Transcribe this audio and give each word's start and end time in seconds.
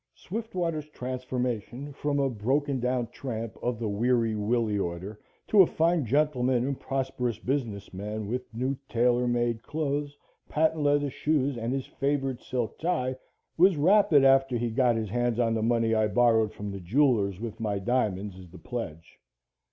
Swiftwater's 0.15 0.89
transformation 0.89 1.93
from 1.93 2.17
a 2.17 2.27
broken 2.27 2.79
down 2.79 3.05
tramp 3.11 3.55
of 3.61 3.77
the 3.77 3.87
Weary 3.87 4.33
Willie 4.35 4.79
order 4.79 5.19
to 5.47 5.61
a 5.61 5.67
fine 5.67 6.07
gentleman 6.07 6.65
and 6.65 6.79
prosperous 6.79 7.37
business 7.37 7.93
man, 7.93 8.25
with 8.27 8.51
new 8.51 8.75
tailor 8.89 9.27
made 9.27 9.61
clothes, 9.61 10.17
patent 10.49 10.81
leather 10.81 11.11
shoes 11.11 11.55
and 11.55 11.71
his 11.71 11.85
favored 11.85 12.41
silk 12.41 12.79
tile, 12.79 13.13
was 13.57 13.77
rapid 13.77 14.23
after 14.23 14.57
he 14.57 14.71
got 14.71 14.95
his 14.95 15.09
hands 15.11 15.37
on 15.37 15.53
the 15.53 15.61
money 15.61 15.93
I 15.93 16.07
borrowed 16.07 16.51
from 16.51 16.71
the 16.71 16.79
jewelers, 16.79 17.39
with 17.39 17.59
my 17.59 17.77
diamonds 17.77 18.35
as 18.39 18.49
the 18.49 18.57
pledge. 18.57 19.19